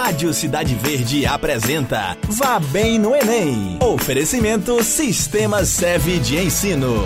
[0.00, 3.80] Rádio Cidade Verde apresenta Vá Bem no Enem.
[3.82, 7.02] Oferecimento Sistema Seve de Ensino.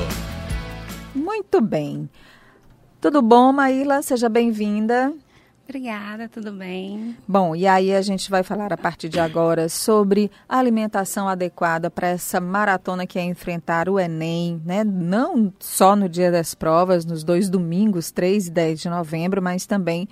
[1.15, 2.09] Muito bem.
[3.01, 4.03] Tudo bom, Maíla?
[4.03, 5.11] Seja bem-vinda.
[5.65, 7.17] Obrigada, tudo bem?
[7.27, 11.91] Bom, e aí a gente vai falar a partir de agora sobre a alimentação adequada
[11.91, 14.85] para essa maratona que é enfrentar o Enem, né?
[14.85, 19.65] Não só no dia das provas, nos dois domingos, 3 e 10 de novembro, mas
[19.65, 20.07] também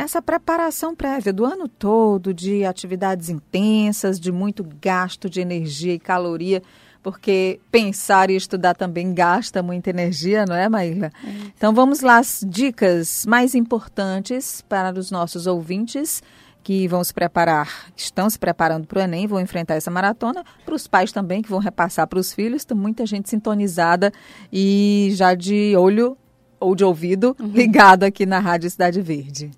[0.00, 5.98] nessa preparação prévia do ano todo de atividades intensas, de muito gasto de energia e
[5.98, 6.62] caloria
[7.02, 11.06] porque pensar e estudar também gasta muita energia, não é, Maíla?
[11.06, 11.28] É.
[11.54, 16.22] Então vamos lá, as dicas mais importantes para os nossos ouvintes
[16.62, 20.74] que vão se preparar, estão se preparando para o Enem, vão enfrentar essa maratona, para
[20.74, 24.12] os pais também que vão repassar para os filhos, tem muita gente sintonizada
[24.52, 26.16] e já de olho
[26.58, 27.48] ou de ouvido uhum.
[27.48, 29.50] ligado aqui na Rádio Cidade Verde.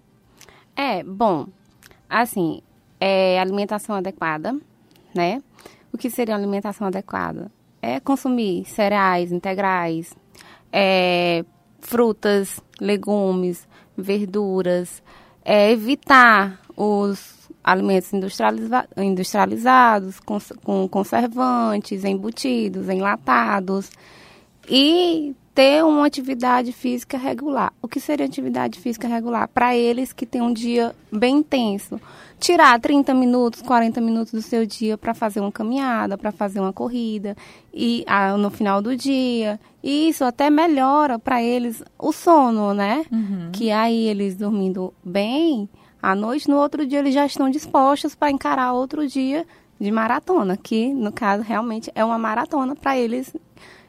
[0.76, 1.46] É, bom,
[2.08, 2.62] assim,
[3.00, 4.56] é alimentação adequada,
[5.14, 5.42] né?
[5.92, 7.50] O que seria uma alimentação adequada?
[7.80, 10.14] É consumir cereais integrais,
[10.72, 11.44] é,
[11.80, 15.02] frutas, legumes, verduras,
[15.44, 23.90] é, evitar os alimentos industrializa industrializados, cons com conservantes, embutidos, enlatados
[24.68, 27.72] e ter uma atividade física regular.
[27.82, 29.48] O que seria atividade física regular?
[29.48, 32.00] Para eles que têm um dia bem intenso.
[32.38, 36.72] Tirar 30 minutos, 40 minutos do seu dia para fazer uma caminhada, para fazer uma
[36.72, 37.36] corrida,
[37.72, 39.60] e ah, no final do dia.
[39.82, 43.04] E isso até melhora para eles o sono, né?
[43.12, 43.50] Uhum.
[43.52, 45.68] Que aí eles dormindo bem,
[46.02, 49.46] à noite, no outro dia eles já estão dispostos para encarar outro dia
[49.80, 53.32] de maratona, que no caso realmente é uma maratona para eles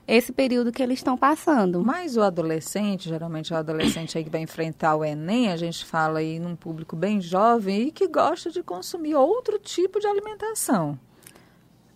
[0.07, 1.83] esse período que eles estão passando.
[1.83, 5.85] Mas o adolescente, geralmente é o adolescente aí que vai enfrentar o Enem, a gente
[5.85, 10.99] fala aí num público bem jovem e que gosta de consumir outro tipo de alimentação.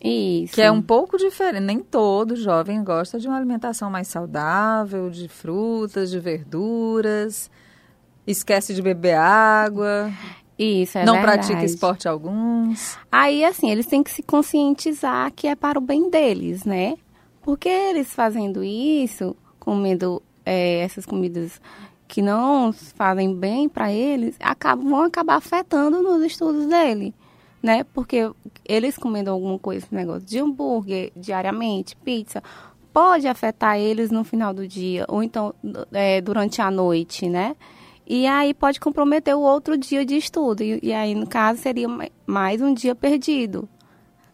[0.01, 0.53] Isso.
[0.53, 1.63] Que é um pouco diferente.
[1.63, 7.49] Nem todo jovem gosta de uma alimentação mais saudável, de frutas, de verduras.
[8.25, 10.11] Esquece de beber água.
[10.57, 11.47] Isso, é Não verdade.
[11.47, 12.97] pratica esporte alguns.
[13.11, 16.95] Aí, assim, eles têm que se conscientizar que é para o bem deles, né?
[17.47, 21.61] Porque eles fazendo isso, comendo é, essas comidas
[22.05, 27.15] que não fazem bem para eles, acabam, vão acabar afetando nos estudos dele,
[27.63, 27.85] né?
[27.93, 28.29] Porque
[28.65, 32.43] eles comendo alguma coisa, esse negócio de hambúrguer diariamente, pizza,
[32.91, 35.55] pode afetar eles no final do dia, ou então
[35.93, 37.55] é, durante a noite, né?
[38.05, 40.63] E aí pode comprometer o outro dia de estudo.
[40.63, 41.87] E, e aí, no caso, seria
[42.25, 43.69] mais um dia perdido,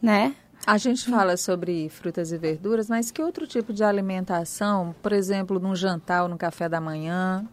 [0.01, 0.35] né?
[0.65, 5.59] A gente fala sobre frutas e verduras, mas que outro tipo de alimentação, por exemplo,
[5.59, 7.45] num jantar ou no café da manhã?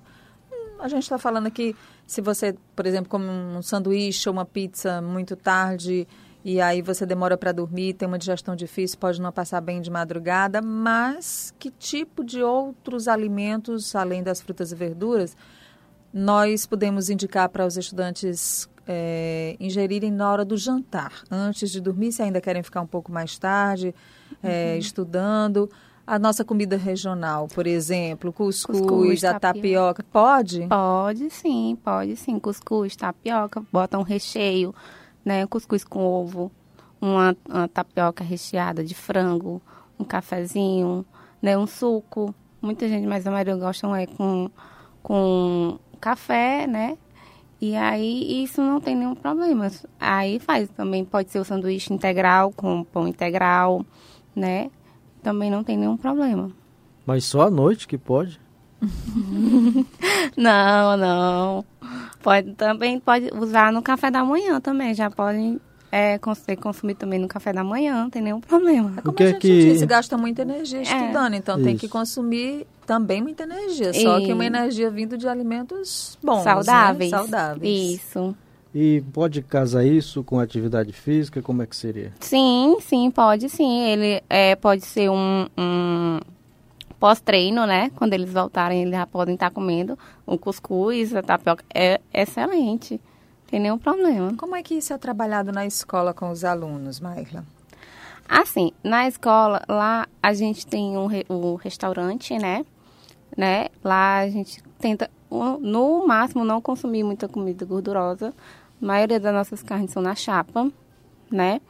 [0.53, 1.75] Hum, a gente está falando aqui,
[2.06, 6.06] se você, por exemplo, come um sanduíche ou uma pizza muito tarde
[6.44, 9.91] e aí você demora para dormir, tem uma digestão difícil, pode não passar bem de
[9.91, 15.37] madrugada, mas que tipo de outros alimentos, além das frutas e verduras,
[16.15, 22.11] nós podemos indicar para os estudantes é, ingerirem na hora do jantar, antes de dormir,
[22.11, 23.95] se ainda querem ficar um pouco mais tarde,
[24.43, 24.78] é, uhum.
[24.81, 25.71] estudando.
[26.05, 30.03] A nossa comida regional, por exemplo, cuscuz, cuscuz a tapioca.
[30.03, 30.67] tapioca, pode?
[30.67, 32.37] Pode sim, pode sim.
[32.41, 34.75] Cuscuz, tapioca, bota um recheio,
[35.25, 35.47] né?
[35.47, 36.51] Cuscuz com ovo,
[37.01, 39.62] uma, uma tapioca recheada de frango,
[39.97, 41.07] um cafezinho,
[41.41, 41.57] né?
[41.57, 42.34] Um suco.
[42.61, 44.51] Muita gente, mas a maioria gostam é com,
[45.01, 46.99] com café, né?
[47.60, 49.71] E aí isso não tem nenhum problema.
[49.98, 53.84] Aí faz também pode ser o sanduíche integral com pão integral,
[54.34, 54.71] né?
[55.22, 56.50] Também não tem nenhum problema.
[57.04, 58.41] Mas só à noite que pode?
[60.37, 61.65] não, não.
[62.22, 64.94] Pode também pode usar no café da manhã também.
[64.94, 65.60] Já podem
[65.91, 68.95] é, consumir também no café da manhã, não tem nenhum problema.
[68.97, 69.73] É como que a é gente que...
[69.73, 70.83] disse, gasta muita energia é.
[70.83, 71.37] estudando, é.
[71.37, 71.65] então Isso.
[71.65, 73.93] tem que consumir também muita energia.
[73.93, 74.27] Só e...
[74.27, 77.11] que uma energia vindo de alimentos bons, saudáveis.
[77.11, 77.19] Né?
[77.19, 77.95] Saudáveis.
[77.95, 78.37] Isso.
[78.73, 81.42] E pode casar isso com atividade física?
[81.42, 82.13] Como é que seria?
[82.21, 83.81] Sim, sim, pode sim.
[83.81, 86.21] Ele é, pode ser um, um
[87.01, 87.91] pós-treino, né?
[87.97, 91.65] Quando eles voltarem, eles já podem estar comendo um cuscuz, a tapioca.
[91.75, 93.01] É excelente.
[93.51, 94.35] Tem nenhum problema.
[94.37, 97.45] Como é que isso é trabalhado na escola com os alunos, Maila?
[98.29, 102.65] Assim, na escola, lá a gente tem um, um restaurante, né?
[103.37, 103.69] né?
[103.83, 108.33] Lá a gente tenta, no máximo, não consumir muita comida gordurosa.
[108.81, 110.71] A maioria das nossas carnes são na chapa,
[111.31, 111.61] né?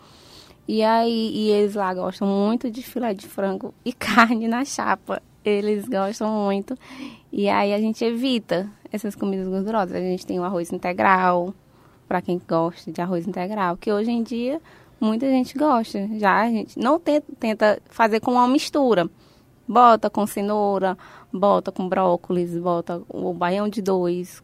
[0.69, 5.23] E aí, e eles lá gostam muito de filé de frango e carne na chapa.
[5.45, 6.79] Eles gostam muito.
[7.33, 9.97] E aí a gente evita essas comidas gordurosas.
[9.97, 11.55] A gente tem o arroz integral,
[12.11, 14.61] para quem gosta de arroz integral, que hoje em dia
[15.01, 16.09] muita gente gosta.
[16.19, 19.09] Já a gente não tenta, tenta fazer com uma mistura.
[19.69, 20.99] Bota com cenoura,
[21.33, 24.43] bota com brócolis, bota o baião de dois,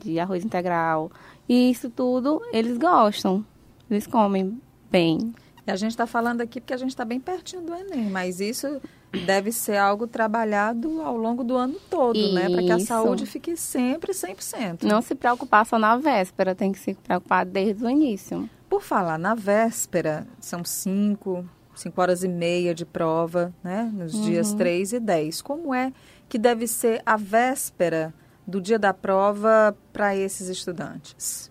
[0.00, 1.10] de arroz integral.
[1.48, 3.44] E isso tudo eles gostam.
[3.90, 5.34] Eles comem bem.
[5.70, 8.80] A gente está falando aqui porque a gente está bem pertinho do Enem, mas isso
[9.24, 12.34] deve ser algo trabalhado ao longo do ano todo, isso.
[12.34, 12.48] né?
[12.48, 14.82] Para que a saúde fique sempre 100%.
[14.82, 18.48] Não se preocupar só na véspera, tem que se preocupar desde o início.
[18.68, 23.90] Por falar na véspera, são cinco, cinco horas e meia de prova, né?
[23.92, 24.22] Nos uhum.
[24.22, 25.42] dias 3 e 10.
[25.42, 25.92] Como é
[26.28, 28.12] que deve ser a véspera
[28.46, 31.50] do dia da prova para esses estudantes?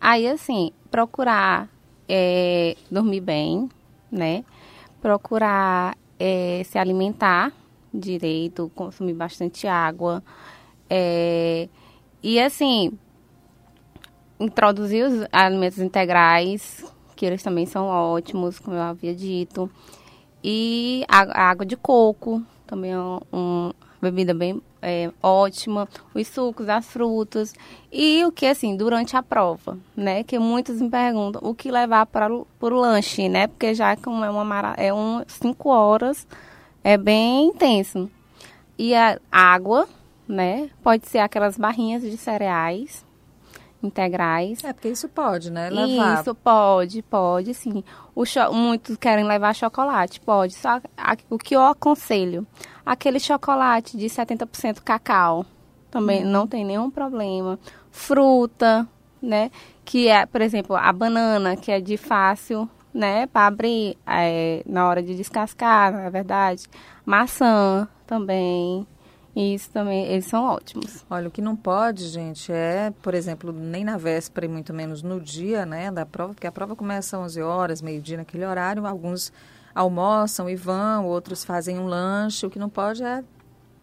[0.00, 1.68] Aí, assim, procurar
[2.14, 3.70] é, dormir bem,
[4.10, 4.44] né?
[5.00, 7.50] Procurar é, se alimentar
[7.92, 10.22] direito, consumir bastante água.
[10.90, 11.70] É,
[12.22, 12.92] e, assim,
[14.38, 16.84] introduzir os alimentos integrais,
[17.16, 19.70] que eles também são ótimos, como eu havia dito.
[20.44, 22.98] E a, água de coco, também é
[23.32, 27.54] uma bebida bem é, ótima, os sucos, as frutas.
[27.90, 30.24] E o que, assim, durante a prova, né?
[30.24, 33.46] Que muitos me perguntam o que levar para o, lanche, né?
[33.46, 36.26] Porque já como é uma é um, cinco horas,
[36.82, 38.10] é bem intenso.
[38.76, 39.88] E a água,
[40.26, 40.68] né?
[40.82, 43.04] Pode ser aquelas barrinhas de cereais,
[43.82, 44.62] integrais.
[44.64, 45.68] É, porque isso pode, né?
[45.70, 46.20] Levar.
[46.20, 47.82] Isso pode, pode, sim.
[48.14, 50.54] O muitos querem levar chocolate, pode.
[50.54, 52.46] Só a, o que eu aconselho,
[52.84, 55.44] aquele chocolate de 70% cacau,
[55.90, 56.30] também hum.
[56.30, 57.58] não tem nenhum problema.
[57.90, 58.88] Fruta,
[59.20, 59.50] né?
[59.84, 63.26] Que é, por exemplo, a banana, que é de fácil, né?
[63.26, 66.66] Para abrir é, na hora de descascar, na verdade.
[67.04, 68.86] Maçã também.
[69.34, 71.04] Isso também, eles são ótimos.
[71.08, 75.02] Olha, o que não pode, gente, é, por exemplo, nem na véspera e muito menos
[75.02, 78.86] no dia, né, da prova, porque a prova começa às 11 horas, meio-dia naquele horário,
[78.86, 79.32] alguns
[79.74, 82.44] almoçam e vão, outros fazem um lanche.
[82.44, 83.24] O que não pode é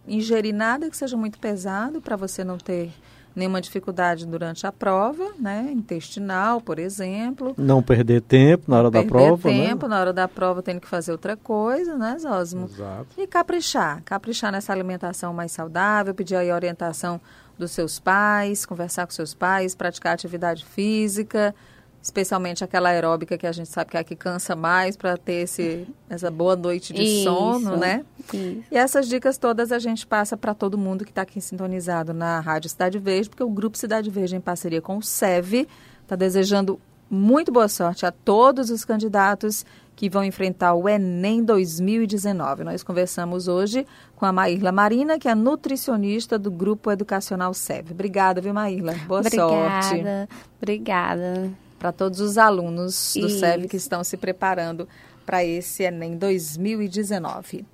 [0.07, 2.91] ingerir nada que seja muito pesado para você não ter
[3.35, 5.69] nenhuma dificuldade durante a prova, né?
[5.71, 7.53] Intestinal, por exemplo.
[7.57, 9.67] Não perder tempo na hora da prova, perder né?
[9.69, 9.95] tempo né?
[9.95, 12.65] na hora da prova, tendo que fazer outra coisa, né, Zosmo?
[12.65, 13.07] Exato.
[13.17, 17.19] E caprichar, caprichar nessa alimentação mais saudável, pedir aí a orientação
[17.57, 21.53] dos seus pais, conversar com seus pais, praticar atividade física,
[22.01, 25.43] especialmente aquela aeróbica que a gente sabe que é a que cansa mais para ter
[25.43, 28.05] esse, essa boa noite de isso, sono, né?
[28.33, 28.63] Isso.
[28.71, 32.39] E essas dicas todas a gente passa para todo mundo que está aqui sintonizado na
[32.39, 35.67] Rádio Cidade Verde, porque o Grupo Cidade Verde, em parceria com o SEV,
[36.01, 36.79] está desejando
[37.09, 39.65] muito boa sorte a todos os candidatos
[39.95, 42.63] que vão enfrentar o Enem 2019.
[42.63, 43.85] Nós conversamos hoje
[44.15, 47.91] com a Maíla Marina, que é nutricionista do Grupo Educacional SEV.
[47.91, 48.93] Obrigada, viu, Maíla?
[49.05, 49.87] Boa obrigada, sorte.
[49.87, 50.29] Obrigada,
[50.61, 53.39] obrigada para todos os alunos do Isso.
[53.39, 54.87] SEV que estão se preparando
[55.25, 57.65] para esse Enem 2019.